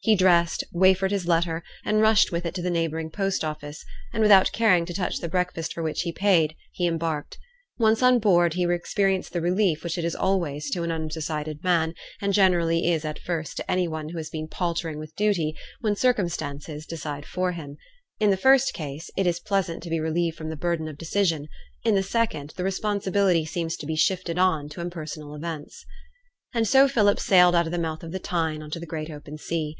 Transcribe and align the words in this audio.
He 0.00 0.14
dressed, 0.14 0.62
wafered 0.72 1.10
his 1.10 1.26
letter, 1.26 1.64
and 1.84 2.00
rushed 2.00 2.30
with 2.30 2.46
it 2.46 2.54
to 2.54 2.62
the 2.62 2.70
neighbouring 2.70 3.10
post 3.10 3.42
office; 3.44 3.84
and, 4.12 4.22
without 4.22 4.52
caring 4.52 4.86
to 4.86 4.94
touch 4.94 5.18
the 5.18 5.28
breakfast 5.28 5.72
for 5.74 5.82
which 5.82 6.02
he 6.02 6.12
paid, 6.12 6.54
he 6.70 6.86
embarked. 6.86 7.38
Once 7.76 8.04
on 8.04 8.20
board, 8.20 8.54
he 8.54 8.62
experienced 8.66 9.32
the 9.32 9.40
relief 9.40 9.82
which 9.82 9.98
it 9.98 10.14
always 10.14 10.66
is 10.66 10.70
to 10.70 10.84
an 10.84 10.92
undecided 10.92 11.64
man, 11.64 11.92
and 12.20 12.32
generally 12.34 12.88
is 12.88 13.04
at 13.04 13.18
first 13.18 13.56
to 13.56 13.68
any 13.68 13.88
one 13.88 14.10
who 14.10 14.16
has 14.16 14.30
been 14.30 14.46
paltering 14.46 15.00
with 15.00 15.16
duty, 15.16 15.56
when 15.80 15.96
circumstances 15.96 16.86
decide 16.86 17.26
for 17.26 17.50
him. 17.50 17.76
In 18.20 18.30
the 18.30 18.36
first 18.36 18.72
case, 18.74 19.10
it 19.16 19.26
is 19.26 19.40
pleasant 19.40 19.82
to 19.82 19.90
be 19.90 19.98
relieved 19.98 20.36
from 20.38 20.50
the 20.50 20.56
burden 20.56 20.86
of 20.86 20.96
decision; 20.98 21.48
in 21.84 21.96
the 21.96 22.02
second, 22.04 22.52
the 22.56 22.62
responsibility 22.62 23.44
seems 23.44 23.76
to 23.78 23.86
be 23.86 23.96
shifted 23.96 24.38
on 24.38 24.68
to 24.68 24.80
impersonal 24.80 25.34
events. 25.34 25.84
And 26.54 26.66
so 26.68 26.86
Philip 26.86 27.18
sailed 27.18 27.56
out 27.56 27.66
of 27.66 27.72
the 27.72 27.76
mouth 27.76 28.04
of 28.04 28.12
the 28.12 28.20
Tyne 28.20 28.62
on 28.62 28.70
to 28.70 28.78
the 28.78 28.86
great 28.86 29.10
open 29.10 29.36
sea. 29.36 29.76